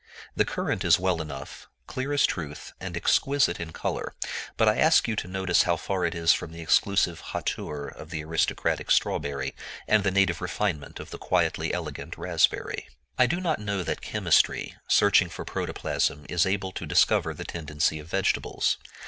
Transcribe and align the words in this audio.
The 0.35 0.45
currant 0.45 0.83
is 0.83 0.97
well 0.97 1.21
enough, 1.21 1.69
clear 1.85 2.11
as 2.11 2.25
truth, 2.25 2.73
and 2.79 2.97
exquisite 2.97 3.59
in 3.59 3.71
color; 3.71 4.15
but 4.57 4.67
I 4.67 4.79
ask 4.79 5.07
you 5.07 5.15
to 5.17 5.27
notice 5.27 5.61
how 5.61 5.77
far 5.77 6.05
it 6.05 6.15
is 6.15 6.33
from 6.33 6.51
the 6.51 6.59
exclusive 6.61 7.19
hauteur 7.19 7.87
of 7.89 8.09
the 8.09 8.23
aristocratic 8.23 8.89
strawberry, 8.89 9.53
and 9.87 10.03
the 10.03 10.09
native 10.09 10.41
refinement 10.41 10.99
of 10.99 11.11
the 11.11 11.19
quietly 11.19 11.71
elegant 11.71 12.17
raspberry. 12.17 12.87
I 13.19 13.27
do 13.27 13.39
not 13.39 13.59
know 13.61 13.83
that 13.83 14.01
chemistry, 14.01 14.73
searching 14.87 15.29
for 15.29 15.45
protoplasm, 15.45 16.25
is 16.27 16.47
able 16.47 16.71
to 16.71 16.87
discover 16.87 17.35
the 17.35 17.45
tendency 17.45 17.99
of 17.99 18.07
vegetables. 18.07 18.79